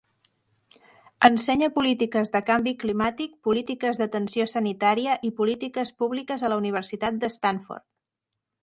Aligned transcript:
Ensenya 1.27 1.69
polítiques 1.77 2.31
de 2.35 2.41
canvi 2.47 2.73
climàtic, 2.85 3.35
polítiques 3.49 4.01
d'atenció 4.03 4.49
sanitària 4.57 5.21
i 5.31 5.35
polítiques 5.43 5.95
públiques 6.03 6.47
a 6.49 6.53
la 6.55 6.63
Universitat 6.65 7.23
de 7.25 7.33
Stanford. 7.39 7.89